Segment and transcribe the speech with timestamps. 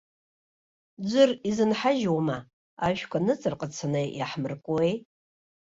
[1.09, 2.37] Ӡәыр изынҳажьуама,
[2.85, 4.93] ашәқәа ныҵарҟацаны иаҳмыркуеи.